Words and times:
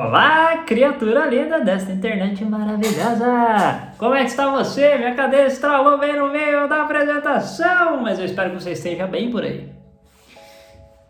Olá, 0.00 0.58
criatura 0.58 1.26
linda 1.26 1.58
desta 1.58 1.90
internet 1.90 2.44
maravilhosa! 2.44 3.94
Como 3.98 4.14
é 4.14 4.20
que 4.20 4.30
está 4.30 4.48
você? 4.48 4.96
Minha 4.96 5.12
cadeira 5.16 5.48
estralou 5.48 5.98
bem 5.98 6.16
no 6.16 6.30
meio 6.30 6.68
da 6.68 6.84
apresentação, 6.84 8.00
mas 8.00 8.16
eu 8.16 8.24
espero 8.24 8.50
que 8.50 8.62
você 8.62 8.70
esteja 8.70 9.08
bem 9.08 9.28
por 9.28 9.42
aí. 9.42 9.68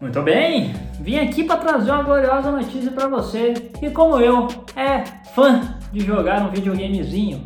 Muito 0.00 0.22
bem, 0.22 0.74
vim 0.98 1.18
aqui 1.18 1.44
para 1.44 1.58
trazer 1.58 1.90
uma 1.90 2.02
gloriosa 2.02 2.50
notícia 2.50 2.90
para 2.90 3.08
você 3.08 3.52
que, 3.78 3.90
como 3.90 4.18
eu, 4.20 4.48
é 4.74 5.04
fã 5.34 5.60
de 5.92 6.00
jogar 6.00 6.40
um 6.40 6.48
videogamezinho. 6.48 7.44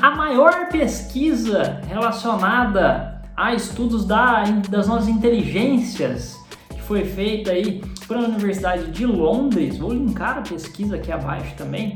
A 0.00 0.12
maior 0.12 0.68
pesquisa 0.68 1.82
relacionada 1.86 3.20
a 3.36 3.52
estudos 3.52 4.06
da, 4.06 4.44
das 4.70 4.88
nossas 4.88 5.08
inteligências 5.08 6.42
foi 6.86 7.04
feita 7.04 7.50
aí 7.50 7.82
para 8.06 8.18
a 8.18 8.24
Universidade 8.24 8.90
de 8.90 9.06
Londres, 9.06 9.78
vou 9.78 9.92
linkar 9.92 10.38
a 10.38 10.42
pesquisa 10.42 10.96
aqui 10.96 11.10
abaixo 11.10 11.54
também, 11.56 11.92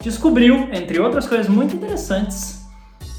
descobriu, 0.00 0.68
entre 0.72 0.98
outras 1.00 1.26
coisas 1.26 1.48
muito 1.48 1.74
interessantes, 1.74 2.64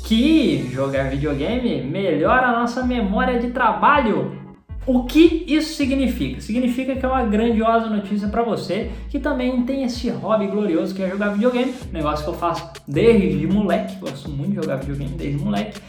que 0.05 0.70
jogar 0.72 1.09
videogame 1.09 1.81
melhora 1.81 2.48
a 2.48 2.59
nossa 2.59 2.84
memória 2.84 3.39
de 3.39 3.50
trabalho. 3.50 4.44
O 4.86 5.03
que 5.03 5.44
isso 5.48 5.73
significa? 5.73 6.39
Significa 6.39 6.95
que 6.95 7.03
é 7.03 7.09
uma 7.09 7.23
grandiosa 7.23 7.89
notícia 7.89 8.27
para 8.27 8.44
você 8.44 8.91
que 9.09 9.20
também 9.20 9.64
tem 9.64 9.84
esse 9.84 10.09
hobby 10.12 10.45
glorioso 10.45 10.94
que 10.94 11.02
é 11.02 11.09
jogar 11.09 11.30
videogame, 11.30 11.73
negócio 11.91 12.23
que 12.23 12.30
eu 12.30 12.36
faço 12.36 12.72
desde 12.88 13.48
moleque, 13.48 13.95
gosto 13.95 14.30
muito 14.30 14.52
de 14.52 14.55
jogar 14.58 14.75
videogame 14.75 15.17
desde 15.17 15.44
moleque. 15.44 15.81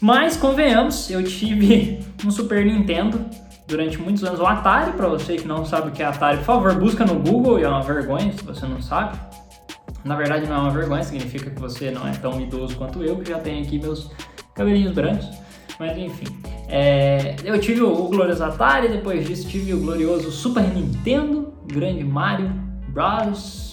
Mas 0.00 0.36
convenhamos, 0.36 1.10
eu 1.10 1.22
tive 1.22 2.00
um 2.24 2.30
Super 2.30 2.64
Nintendo 2.64 3.20
durante 3.68 3.98
muitos 3.98 4.24
anos 4.24 4.40
o 4.40 4.46
Atari, 4.46 4.92
para 4.92 5.06
você 5.06 5.36
que 5.36 5.46
não 5.46 5.64
sabe 5.64 5.88
o 5.88 5.92
que 5.92 6.02
é 6.02 6.06
Atari, 6.06 6.38
por 6.38 6.44
favor, 6.44 6.74
busca 6.74 7.04
no 7.04 7.16
Google, 7.16 7.60
e 7.60 7.64
é 7.64 7.68
uma 7.68 7.82
vergonha 7.82 8.32
se 8.32 8.42
você 8.42 8.66
não 8.66 8.80
sabe. 8.80 9.18
Na 10.02 10.16
verdade 10.16 10.46
não 10.46 10.56
é 10.56 10.58
uma 10.60 10.70
vergonha, 10.70 11.02
significa 11.02 11.50
que 11.50 11.60
você 11.60 11.90
não 11.90 12.08
é 12.08 12.12
tão 12.12 12.40
idoso 12.40 12.76
quanto 12.76 13.04
eu, 13.04 13.16
que 13.16 13.28
já 13.28 13.38
tenho 13.38 13.62
aqui 13.62 13.78
meus 13.78 14.10
cabelinhos 14.54 14.92
brancos. 14.92 15.28
Mas 15.78 15.96
enfim, 15.98 16.26
é, 16.66 17.36
eu 17.44 17.60
tive 17.60 17.82
o, 17.82 17.94
glorioso 18.08 18.42
Atari, 18.42 18.88
depois 18.88 19.26
disso 19.26 19.46
tive 19.46 19.74
o 19.74 19.80
glorioso 19.80 20.32
Super 20.32 20.64
Nintendo, 20.64 21.52
grande 21.66 22.02
Mario 22.02 22.50
Bros. 22.88 23.67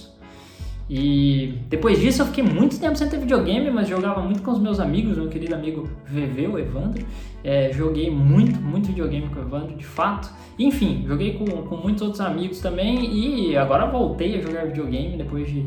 E 0.89 1.59
depois 1.67 1.99
disso 1.99 2.21
eu 2.21 2.27
fiquei 2.27 2.43
muito 2.43 2.79
tempo 2.79 2.95
sem 2.95 3.09
ter 3.09 3.19
videogame, 3.19 3.71
mas 3.71 3.87
jogava 3.87 4.21
muito 4.21 4.43
com 4.43 4.51
os 4.51 4.59
meus 4.59 4.79
amigos, 4.79 5.17
meu 5.17 5.27
querido 5.27 5.55
amigo 5.55 5.89
VV, 6.07 6.47
o 6.47 6.59
Evandro. 6.59 7.05
É, 7.43 7.71
joguei 7.71 8.09
muito, 8.09 8.59
muito 8.59 8.87
videogame 8.87 9.27
com 9.29 9.39
o 9.39 9.43
Evandro, 9.43 9.75
de 9.75 9.85
fato. 9.85 10.31
Enfim, 10.57 11.03
joguei 11.07 11.33
com, 11.33 11.45
com 11.45 11.75
muitos 11.75 12.01
outros 12.01 12.21
amigos 12.21 12.59
também 12.59 13.05
e 13.13 13.57
agora 13.57 13.85
voltei 13.85 14.39
a 14.39 14.41
jogar 14.41 14.65
videogame 14.65 15.17
depois 15.17 15.47
de, 15.47 15.63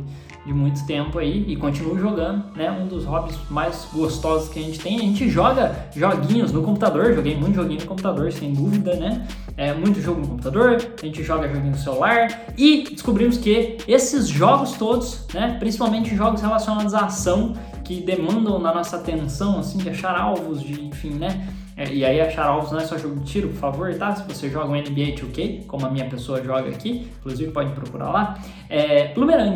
de 0.47 0.53
muito 0.53 0.85
tempo 0.87 1.19
aí 1.19 1.45
e 1.47 1.55
continuo 1.57 1.99
jogando, 1.99 2.45
né? 2.57 2.71
Um 2.71 2.89
dos 2.89 3.05
hobbies 3.05 3.39
mais 3.51 3.87
gostosos 3.93 4.49
que 4.49 4.59
a 4.59 4.63
gente 4.63 4.81
tem. 4.81 4.97
A 4.97 5.03
gente 5.03 5.29
joga 5.29 5.89
joguinhos 5.95 6.53
no 6.53 6.63
computador, 6.63 7.15
joguei 7.15 7.37
muito 7.37 7.55
joguinho 7.55 7.81
no 7.81 7.87
computador, 7.87 8.33
sem 8.33 8.53
dúvida, 8.53 8.97
né? 8.97 9.29
É, 9.57 9.75
muito 9.75 10.01
jogo 10.01 10.21
no 10.21 10.29
computador, 10.29 10.79
a 11.01 11.07
gente 11.07 11.23
joga 11.23 11.49
joguinho 11.49 11.73
no 11.73 11.79
celular 11.79 12.29
e 12.57 12.85
descobrimos 12.91 13.39
que 13.39 13.77
esses 13.87 14.27
jogos 14.27 14.73
todos, 14.73 15.08
né? 15.33 15.57
Principalmente 15.59 16.15
jogos 16.15 16.41
relacionados 16.41 16.95
à 16.95 17.07
ação, 17.07 17.55
que 17.85 18.01
demandam 18.03 18.61
da 18.61 18.75
nossa 18.75 18.97
atenção, 18.97 19.59
assim, 19.61 19.79
de 19.79 19.89
achar 19.89 20.15
alvos, 20.19 20.63
de, 20.63 20.85
enfim, 20.85 21.11
né? 21.11 21.49
É, 21.77 21.93
e 21.93 22.05
aí 22.05 22.21
achar 22.21 22.47
alvos 22.47 22.73
não 22.73 22.81
é 22.81 22.85
só 22.85 22.99
jogo 22.99 23.21
de 23.21 23.25
tiro, 23.25 23.49
por 23.49 23.59
favor, 23.59 23.95
tá? 23.95 24.15
Se 24.15 24.27
você 24.27 24.51
joga 24.51 24.67
um 24.67 24.75
NBA 24.75 25.15
2K, 25.15 25.67
como 25.67 25.87
a 25.87 25.91
minha 25.91 26.07
pessoa 26.07 26.43
joga 26.43 26.69
aqui, 26.69 27.09
inclusive 27.21 27.53
pode 27.53 27.73
procurar 27.73 28.11
lá. 28.11 28.39
É, 28.69 29.13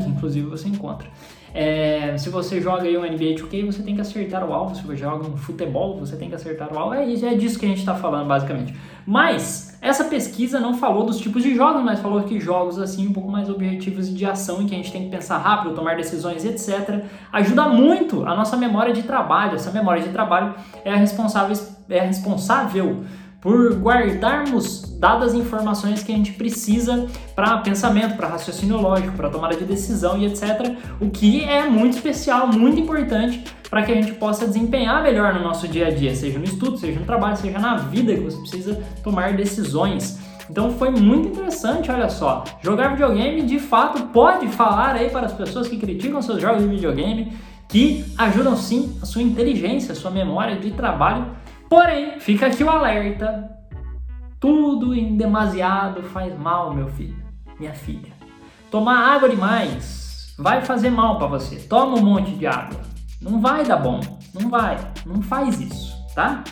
inclusive, 0.06 0.46
você 0.46 0.68
encontra. 0.68 1.08
É, 1.52 2.16
se 2.16 2.30
você 2.30 2.60
joga 2.60 2.84
aí 2.84 2.96
um 2.96 3.02
NBA 3.02 3.34
2K, 3.34 3.66
você 3.66 3.82
tem 3.82 3.94
que 3.94 4.00
acertar 4.00 4.48
o 4.48 4.52
alvo. 4.52 4.74
Se 4.74 4.82
você 4.82 4.96
joga 4.96 5.26
um 5.28 5.36
futebol, 5.36 5.98
você 5.98 6.16
tem 6.16 6.28
que 6.28 6.34
acertar 6.34 6.72
o 6.72 6.78
alvo. 6.78 6.94
É, 6.94 7.02
é 7.02 7.34
disso 7.34 7.58
que 7.58 7.66
a 7.66 7.68
gente 7.68 7.80
está 7.80 7.94
falando, 7.94 8.28
basicamente. 8.28 8.74
Mas 9.04 9.71
essa 9.82 10.04
pesquisa 10.04 10.60
não 10.60 10.74
falou 10.74 11.04
dos 11.04 11.18
tipos 11.18 11.42
de 11.42 11.56
jogos, 11.56 11.82
mas 11.82 11.98
falou 11.98 12.22
que 12.22 12.38
jogos 12.38 12.78
assim 12.78 13.08
um 13.08 13.12
pouco 13.12 13.28
mais 13.28 13.50
objetivos 13.50 14.08
de 14.14 14.24
ação, 14.24 14.62
em 14.62 14.66
que 14.66 14.74
a 14.74 14.78
gente 14.78 14.92
tem 14.92 15.02
que 15.02 15.10
pensar 15.10 15.38
rápido, 15.38 15.74
tomar 15.74 15.96
decisões, 15.96 16.44
etc., 16.44 17.04
ajuda 17.32 17.68
muito 17.68 18.24
a 18.24 18.36
nossa 18.36 18.56
memória 18.56 18.94
de 18.94 19.02
trabalho. 19.02 19.56
Essa 19.56 19.72
memória 19.72 20.00
de 20.00 20.10
trabalho 20.10 20.54
é 20.84 20.94
responsável, 20.94 21.56
é 21.88 21.98
responsável 21.98 23.02
por 23.40 23.74
guardarmos 23.74 24.91
dadas 25.02 25.34
informações 25.34 26.00
que 26.04 26.12
a 26.12 26.14
gente 26.14 26.32
precisa 26.34 27.08
para 27.34 27.58
pensamento, 27.58 28.16
para 28.16 28.28
raciocínio 28.28 28.80
lógico, 28.80 29.16
para 29.16 29.28
tomada 29.28 29.56
de 29.56 29.64
decisão 29.64 30.16
e 30.16 30.26
etc. 30.26 30.76
O 31.00 31.10
que 31.10 31.42
é 31.42 31.68
muito 31.68 31.96
especial, 31.96 32.46
muito 32.46 32.78
importante 32.78 33.42
para 33.68 33.82
que 33.82 33.90
a 33.90 33.96
gente 33.96 34.12
possa 34.12 34.46
desempenhar 34.46 35.02
melhor 35.02 35.34
no 35.34 35.42
nosso 35.42 35.66
dia 35.66 35.88
a 35.88 35.90
dia, 35.90 36.14
seja 36.14 36.38
no 36.38 36.44
estudo, 36.44 36.78
seja 36.78 37.00
no 37.00 37.04
trabalho, 37.04 37.36
seja 37.36 37.58
na 37.58 37.78
vida 37.78 38.14
que 38.14 38.20
você 38.20 38.36
precisa 38.38 38.80
tomar 39.02 39.32
decisões. 39.32 40.20
Então 40.48 40.70
foi 40.70 40.90
muito 40.90 41.30
interessante, 41.30 41.90
olha 41.90 42.08
só. 42.08 42.44
Jogar 42.62 42.90
videogame 42.90 43.42
de 43.42 43.58
fato 43.58 44.04
pode 44.08 44.46
falar 44.46 44.94
aí 44.94 45.10
para 45.10 45.26
as 45.26 45.32
pessoas 45.32 45.66
que 45.66 45.78
criticam 45.78 46.22
seus 46.22 46.40
jogos 46.40 46.62
de 46.62 46.68
videogame 46.68 47.32
que 47.68 48.04
ajudam 48.16 48.56
sim 48.56 48.96
a 49.02 49.06
sua 49.06 49.22
inteligência, 49.22 49.92
a 49.92 49.96
sua 49.96 50.12
memória 50.12 50.54
de 50.54 50.70
trabalho 50.70 51.42
Porém, 51.72 52.20
fica 52.20 52.48
aqui 52.48 52.62
o 52.62 52.68
alerta: 52.68 53.50
tudo 54.42 54.92
em 54.92 55.16
demasiado 55.16 56.02
faz 56.02 56.36
mal, 56.36 56.74
meu 56.74 56.88
filho, 56.88 57.14
minha 57.60 57.72
filha. 57.72 58.12
Tomar 58.72 59.14
água 59.14 59.28
demais 59.28 60.34
vai 60.36 60.64
fazer 60.64 60.90
mal 60.90 61.16
para 61.16 61.28
você. 61.28 61.56
Toma 61.56 61.96
um 61.96 62.04
monte 62.04 62.32
de 62.32 62.44
água. 62.44 62.80
Não 63.20 63.40
vai 63.40 63.64
dar 63.64 63.76
bom. 63.76 64.00
Não 64.34 64.50
vai. 64.50 64.76
Não 65.06 65.22
faz 65.22 65.60
isso, 65.60 65.96
tá? 66.12 66.42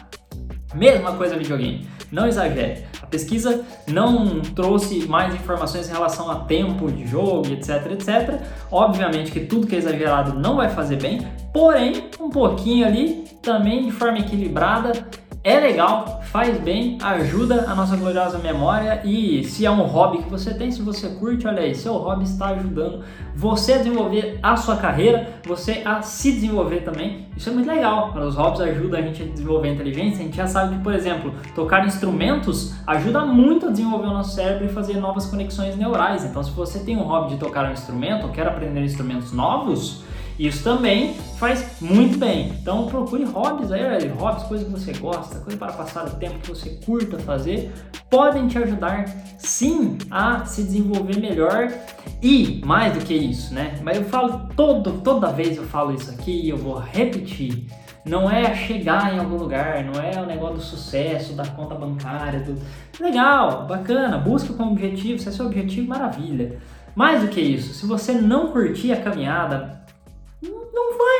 Mesma 0.72 1.14
coisa 1.14 1.36
videogame. 1.36 1.88
Não 2.12 2.28
exagere. 2.28 2.84
A 3.02 3.06
pesquisa 3.06 3.64
não 3.88 4.40
trouxe 4.40 5.08
mais 5.08 5.34
informações 5.34 5.88
em 5.88 5.92
relação 5.92 6.30
a 6.30 6.44
tempo 6.44 6.92
de 6.92 7.08
jogo, 7.08 7.48
etc, 7.48 7.86
etc. 7.90 8.40
Obviamente 8.70 9.32
que 9.32 9.40
tudo 9.40 9.66
que 9.66 9.74
é 9.74 9.78
exagerado 9.78 10.38
não 10.38 10.54
vai 10.54 10.68
fazer 10.68 11.02
bem, 11.02 11.26
porém, 11.52 12.08
um 12.20 12.30
pouquinho 12.30 12.86
ali, 12.86 13.24
também 13.42 13.86
de 13.86 13.90
forma 13.90 14.18
equilibrada, 14.18 14.92
é 15.42 15.58
legal, 15.58 16.20
faz 16.24 16.58
bem, 16.60 16.98
ajuda 17.02 17.64
a 17.66 17.74
nossa 17.74 17.96
gloriosa 17.96 18.38
memória 18.38 19.00
e 19.04 19.42
se 19.44 19.64
é 19.64 19.70
um 19.70 19.82
hobby 19.82 20.18
que 20.18 20.28
você 20.28 20.52
tem, 20.52 20.70
se 20.70 20.82
você 20.82 21.08
curte, 21.08 21.46
olha 21.46 21.62
aí, 21.62 21.74
seu 21.74 21.94
hobby 21.94 22.24
está 22.24 22.48
ajudando 22.48 23.02
você 23.34 23.72
a 23.72 23.78
desenvolver 23.78 24.38
a 24.42 24.54
sua 24.56 24.76
carreira, 24.76 25.28
você 25.46 25.82
a 25.82 26.02
se 26.02 26.32
desenvolver 26.32 26.80
também. 26.80 27.26
Isso 27.34 27.48
é 27.48 27.52
muito 27.52 27.68
legal. 27.68 28.12
Os 28.14 28.34
hobbies 28.34 28.60
ajudam 28.60 29.00
a 29.00 29.02
gente 29.02 29.22
a 29.22 29.26
desenvolver 29.26 29.68
a 29.68 29.72
inteligência. 29.72 30.20
A 30.20 30.24
gente 30.24 30.36
já 30.36 30.46
sabe 30.46 30.76
que, 30.76 30.82
por 30.82 30.92
exemplo, 30.92 31.32
tocar 31.54 31.86
instrumentos 31.86 32.74
ajuda 32.86 33.24
muito 33.24 33.68
a 33.68 33.70
desenvolver 33.70 34.08
o 34.08 34.12
nosso 34.12 34.34
cérebro 34.34 34.66
e 34.66 34.68
fazer 34.68 34.98
novas 34.98 35.24
conexões 35.26 35.74
neurais. 35.74 36.22
Então, 36.24 36.42
se 36.42 36.50
você 36.50 36.80
tem 36.80 36.98
um 36.98 37.02
hobby 37.02 37.30
de 37.30 37.36
tocar 37.38 37.70
um 37.70 37.72
instrumento 37.72 38.26
ou 38.26 38.32
quer 38.32 38.46
aprender 38.46 38.82
instrumentos 38.82 39.32
novos, 39.32 40.02
isso 40.46 40.64
também 40.64 41.14
faz 41.38 41.80
muito 41.82 42.18
bem. 42.18 42.48
Então 42.62 42.86
procure 42.86 43.24
hobbies 43.24 43.70
aí, 43.70 44.08
hobbies, 44.08 44.44
coisas 44.44 44.66
que 44.66 44.72
você 44.72 44.92
gosta, 44.94 45.38
coisas 45.40 45.58
para 45.58 45.72
passar 45.72 46.06
o 46.06 46.16
tempo 46.16 46.38
que 46.38 46.48
você 46.48 46.70
curta 46.84 47.18
fazer, 47.18 47.70
podem 48.08 48.48
te 48.48 48.56
ajudar 48.56 49.04
sim 49.36 49.98
a 50.10 50.46
se 50.46 50.62
desenvolver 50.62 51.20
melhor 51.20 51.70
e 52.22 52.60
mais 52.64 52.94
do 52.94 53.00
que 53.04 53.12
isso, 53.12 53.52
né? 53.52 53.78
Mas 53.82 53.98
eu 53.98 54.04
falo 54.04 54.48
todo, 54.56 55.00
toda 55.02 55.30
vez 55.30 55.58
eu 55.58 55.64
falo 55.64 55.92
isso 55.92 56.10
aqui 56.10 56.32
e 56.32 56.48
eu 56.48 56.56
vou 56.56 56.78
repetir. 56.78 57.66
Não 58.02 58.30
é 58.30 58.54
chegar 58.54 59.14
em 59.14 59.18
algum 59.18 59.36
lugar, 59.36 59.84
não 59.84 60.00
é 60.00 60.18
o 60.22 60.24
negócio 60.24 60.56
do 60.56 60.62
sucesso, 60.62 61.34
da 61.34 61.46
conta 61.46 61.74
bancária, 61.74 62.40
do 62.40 62.58
legal, 62.98 63.66
bacana, 63.66 64.16
busca 64.16 64.54
como 64.54 64.72
objetivo, 64.72 65.18
se 65.18 65.28
é 65.28 65.32
seu 65.32 65.44
objetivo, 65.44 65.86
maravilha. 65.86 66.58
Mais 66.94 67.20
do 67.20 67.28
que 67.28 67.40
isso, 67.40 67.74
se 67.74 67.86
você 67.86 68.12
não 68.12 68.48
curtir 68.48 68.92
a 68.92 69.00
caminhada, 69.00 69.79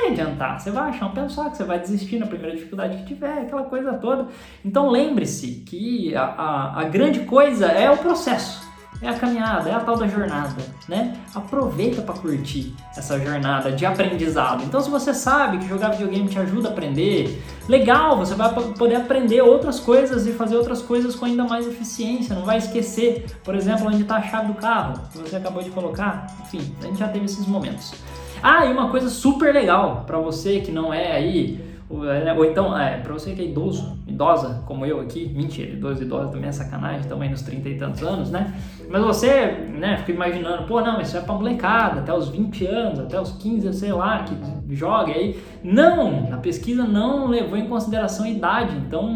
vai 0.00 0.10
adiantar. 0.10 0.60
Você 0.60 0.70
vai 0.70 0.90
achar 0.90 1.06
um 1.06 1.12
pensar 1.12 1.50
que 1.50 1.56
você 1.56 1.64
vai 1.64 1.78
desistir 1.78 2.18
na 2.18 2.26
primeira 2.26 2.56
dificuldade 2.56 2.96
que 2.98 3.04
tiver, 3.04 3.42
aquela 3.42 3.64
coisa 3.64 3.94
toda. 3.94 4.28
Então 4.64 4.88
lembre-se 4.90 5.62
que 5.66 6.14
a, 6.14 6.22
a, 6.22 6.80
a 6.80 6.84
grande 6.84 7.20
coisa 7.20 7.66
é 7.66 7.90
o 7.90 7.98
processo 7.98 8.70
é 9.02 9.08
a 9.08 9.14
caminhada, 9.14 9.70
é 9.70 9.72
a 9.72 9.80
tal 9.80 9.96
da 9.96 10.06
jornada, 10.06 10.62
né? 10.86 11.16
Aproveita 11.34 12.02
para 12.02 12.14
curtir 12.14 12.74
essa 12.94 13.18
jornada 13.18 13.72
de 13.72 13.86
aprendizado. 13.86 14.62
Então, 14.64 14.80
se 14.80 14.90
você 14.90 15.14
sabe 15.14 15.58
que 15.58 15.66
jogar 15.66 15.90
videogame 15.90 16.28
te 16.28 16.38
ajuda 16.38 16.68
a 16.68 16.72
aprender, 16.72 17.42
legal, 17.66 18.18
você 18.18 18.34
vai 18.34 18.52
poder 18.52 18.96
aprender 18.96 19.40
outras 19.40 19.80
coisas 19.80 20.26
e 20.26 20.32
fazer 20.32 20.56
outras 20.56 20.82
coisas 20.82 21.16
com 21.16 21.24
ainda 21.24 21.44
mais 21.44 21.66
eficiência. 21.66 22.34
Não 22.34 22.44
vai 22.44 22.58
esquecer, 22.58 23.24
por 23.42 23.54
exemplo, 23.54 23.86
onde 23.86 24.02
está 24.02 24.16
a 24.16 24.22
chave 24.22 24.48
do 24.48 24.54
carro 24.54 25.00
que 25.10 25.18
você 25.18 25.36
acabou 25.36 25.62
de 25.62 25.70
colocar. 25.70 26.26
Enfim, 26.42 26.74
a 26.82 26.86
gente 26.86 26.98
já 26.98 27.08
teve 27.08 27.24
esses 27.24 27.46
momentos. 27.46 27.94
Ah, 28.42 28.66
e 28.66 28.72
uma 28.72 28.88
coisa 28.90 29.08
super 29.08 29.52
legal 29.52 30.04
para 30.06 30.18
você 30.18 30.60
que 30.60 30.70
não 30.70 30.92
é 30.92 31.12
aí, 31.12 31.60
ou 31.90 32.44
então, 32.44 32.78
é, 32.78 32.98
para 32.98 33.12
você 33.12 33.32
que 33.32 33.42
é 33.42 33.44
idoso, 33.46 33.98
idosa, 34.06 34.62
como 34.64 34.86
eu 34.86 35.00
aqui, 35.00 35.28
mentira, 35.34 35.72
idoso 35.72 36.02
idosa 36.02 36.28
também 36.28 36.48
é 36.48 36.52
sacanagem, 36.52 37.02
aí 37.10 37.28
nos 37.28 37.42
30 37.42 37.68
e 37.68 37.74
tantos 37.76 38.02
anos, 38.02 38.30
né? 38.30 38.54
Mas 38.88 39.02
você, 39.02 39.46
né, 39.76 39.96
fica 39.98 40.12
imaginando, 40.12 40.64
pô, 40.68 40.80
não, 40.80 41.00
isso 41.00 41.16
é 41.16 41.20
pra 41.20 41.34
molecada, 41.34 42.00
até 42.00 42.14
os 42.14 42.28
20 42.28 42.66
anos, 42.66 43.00
até 43.00 43.20
os 43.20 43.32
15, 43.32 43.72
sei 43.72 43.92
lá, 43.92 44.22
que 44.24 44.36
joga 44.74 45.12
aí. 45.12 45.42
Não, 45.64 46.32
a 46.32 46.36
pesquisa 46.36 46.84
não 46.84 47.26
levou 47.26 47.58
em 47.58 47.66
consideração 47.66 48.24
a 48.24 48.30
idade, 48.30 48.76
então 48.76 49.08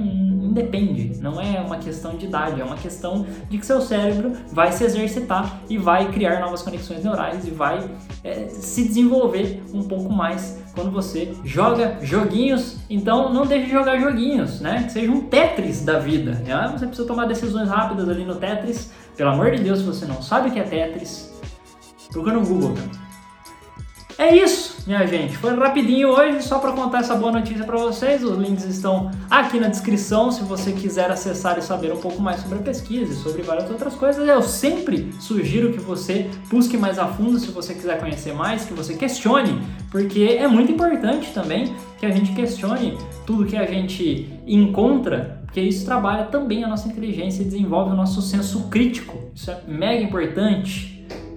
independe, 0.55 1.21
não 1.21 1.41
é 1.41 1.61
uma 1.61 1.79
questão 1.79 2.17
de 2.17 2.27
idade, 2.27 2.61
é 2.61 2.65
uma 2.65 2.77
questão 2.77 3.27
de 3.51 3.59
que 3.59 3.67
seu 3.67 3.81
cérebro 3.81 4.33
vai 4.53 4.71
se 4.71 4.85
exercitar 4.85 5.61
e 5.69 5.77
vai 5.77 6.13
criar 6.13 6.39
novas 6.39 6.63
conexões 6.63 7.03
neurais 7.03 7.45
e 7.45 7.51
vai 7.51 7.91
é, 8.23 8.47
se 8.49 8.87
desenvolver 8.87 9.63
um 9.75 9.83
pouco 9.83 10.13
mais 10.13 10.63
quando 10.73 10.93
você 10.93 11.35
joga 11.45 11.99
joguinhos. 12.03 12.77
Então 12.89 13.33
não 13.33 13.45
deixe 13.45 13.67
de 13.67 13.73
jogar 13.73 13.99
joguinhos, 13.99 14.61
né? 14.61 14.85
Que 14.85 14.93
seja 14.93 15.11
um 15.11 15.23
Tetris 15.23 15.85
da 15.85 15.99
vida. 15.99 16.33
Né? 16.33 16.73
Você 16.73 16.87
precisa 16.87 17.07
tomar 17.07 17.27
decisões 17.27 17.69
rápidas 17.69 18.09
ali 18.09 18.25
no 18.25 18.37
Tetris. 18.37 18.93
Pelo 19.17 19.31
amor 19.31 19.51
de 19.53 19.63
Deus, 19.63 19.81
se 19.81 19.85
você 19.85 20.07
não 20.07 20.23
sabe 20.23 20.49
o 20.49 20.53
que 20.53 20.59
é 20.59 20.65
Tetris, 20.65 21.33
procura 22.13 22.35
no 22.35 22.47
Google. 22.47 22.75
É 24.19 24.37
isso, 24.37 24.74
minha 24.87 25.07
gente. 25.07 25.37
Foi 25.37 25.55
rapidinho 25.55 26.09
hoje, 26.09 26.43
só 26.43 26.59
para 26.59 26.73
contar 26.73 26.99
essa 26.99 27.15
boa 27.15 27.33
notícia 27.33 27.65
para 27.65 27.77
vocês. 27.77 28.23
Os 28.23 28.37
links 28.37 28.65
estão 28.65 29.11
aqui 29.31 29.59
na 29.59 29.69
descrição 29.69 30.31
se 30.31 30.43
você 30.43 30.73
quiser 30.73 31.11
acessar 31.11 31.59
e 31.59 31.63
saber 31.63 31.93
um 31.93 31.99
pouco 31.99 32.21
mais 32.21 32.41
sobre 32.41 32.59
a 32.59 32.63
pesquisa 32.63 33.13
e 33.13 33.17
sobre 33.17 33.43
várias 33.43 33.71
outras 33.71 33.95
coisas. 33.95 34.27
Eu 34.27 34.43
sempre 34.43 35.13
sugiro 35.21 35.73
que 35.73 35.81
você 35.81 36.31
busque 36.51 36.77
mais 36.77 36.99
a 36.99 37.07
fundo 37.07 37.39
se 37.39 37.51
você 37.51 37.75
quiser 37.75 37.99
conhecer 37.99 38.35
mais, 38.35 38.65
que 38.65 38.75
você 38.75 38.95
questione, 38.95 39.61
porque 39.91 40.37
é 40.39 40.47
muito 40.47 40.71
importante 40.71 41.33
também 41.33 41.75
que 41.99 42.05
a 42.05 42.11
gente 42.11 42.33
questione 42.33 42.99
tudo 43.27 43.47
que 43.47 43.57
a 43.57 43.67
gente 43.67 44.29
encontra, 44.47 45.43
porque 45.45 45.61
isso 45.61 45.85
trabalha 45.85 46.25
também 46.25 46.65
a 46.65 46.69
nossa 46.69 46.89
inteligência 46.89 47.43
e 47.43 47.45
desenvolve 47.45 47.93
o 47.93 47.97
nosso 47.97 48.21
senso 48.21 48.69
crítico. 48.69 49.31
Isso 49.35 49.51
é 49.51 49.61
mega 49.67 50.03
importante 50.03 50.94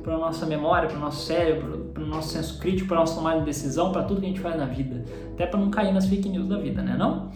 para 0.07 0.18
nossa 0.18 0.45
memória, 0.45 0.88
para 0.88 0.98
o 0.98 1.01
nosso 1.01 1.25
cérebro, 1.25 1.92
para 1.94 2.01
o 2.01 2.07
nosso 2.07 2.30
senso 2.30 2.57
crítico, 2.59 2.88
para 2.88 2.98
nossa 2.98 3.13
tomada 3.13 3.39
de 3.39 3.45
decisão, 3.45 3.92
para 3.92 4.04
tudo 4.04 4.21
que 4.21 4.25
a 4.25 4.30
gente 4.30 4.39
faz 4.39 4.56
na 4.56 4.63
vida. 4.63 5.04
Até 5.33 5.45
para 5.45 5.59
não 5.59 5.69
cair 5.69 5.94
nas 5.94 6.07
fake 6.07 6.30
news 6.30 6.48
da 6.48 6.57
vida, 6.57 6.81
né 6.81 6.95
não? 6.98 7.30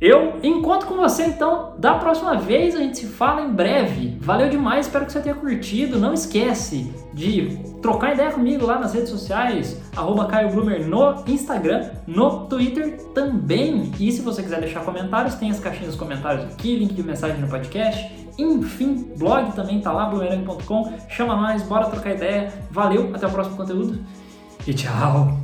Eu 0.00 0.40
encontro 0.42 0.88
com 0.88 0.96
você 0.96 1.24
então 1.24 1.74
da 1.78 1.94
próxima 1.94 2.34
vez, 2.34 2.74
a 2.74 2.80
gente 2.80 2.98
se 2.98 3.06
fala 3.06 3.42
em 3.42 3.52
breve. 3.52 4.18
Valeu 4.20 4.50
demais, 4.50 4.86
espero 4.86 5.06
que 5.06 5.12
você 5.12 5.20
tenha 5.20 5.36
curtido. 5.36 5.96
Não 6.00 6.12
esquece 6.12 6.92
de 7.14 7.60
trocar 7.80 8.12
ideia 8.12 8.32
comigo 8.32 8.66
lá 8.66 8.76
nas 8.80 8.92
redes 8.92 9.10
sociais, 9.10 9.80
arroba 9.94 10.26
Caio 10.26 10.50
Blumer 10.50 10.84
no 10.84 11.22
Instagram, 11.28 11.90
no 12.08 12.46
Twitter 12.46 12.98
também. 13.14 13.92
E 14.00 14.10
se 14.10 14.20
você 14.20 14.42
quiser 14.42 14.58
deixar 14.58 14.84
comentários, 14.84 15.36
tem 15.36 15.48
as 15.48 15.60
caixinhas 15.60 15.90
dos 15.90 15.96
comentários 15.96 16.44
aqui, 16.46 16.74
link 16.74 16.92
de 16.92 17.04
mensagem 17.04 17.40
no 17.40 17.46
podcast. 17.46 18.23
Enfim, 18.38 19.12
blog 19.16 19.52
também 19.52 19.80
tá 19.80 19.92
lá, 19.92 20.06
blumerang.com. 20.06 20.92
Chama 21.08 21.36
nós, 21.36 21.62
bora 21.62 21.86
trocar 21.86 22.14
ideia. 22.14 22.52
Valeu, 22.70 23.10
até 23.14 23.26
o 23.26 23.30
próximo 23.30 23.56
conteúdo 23.56 24.04
e 24.66 24.72
tchau! 24.72 25.43